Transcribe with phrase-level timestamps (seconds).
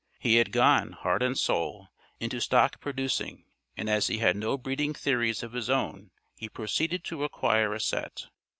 [0.19, 1.89] He had gone, heart and soul,
[2.19, 3.45] into stock producing
[3.77, 7.79] and as he had no breeding theories of his own he proceeded to acquire a
[7.79, 8.25] set.